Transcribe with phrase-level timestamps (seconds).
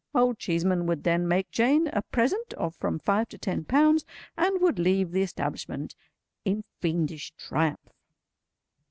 [0.15, 4.03] Old Cheeseman would then make Jane a present of from five to ten pounds,
[4.35, 5.95] and would leave the establishment
[6.43, 7.87] in fiendish triumph.